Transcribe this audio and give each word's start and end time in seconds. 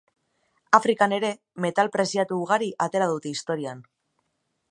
Afrikan 0.77 1.13
ere 1.17 1.29
metal 1.65 1.91
preziatu 1.97 2.41
ugari 2.45 2.71
atera 2.87 3.11
dute 3.13 3.35
historian. 3.35 3.87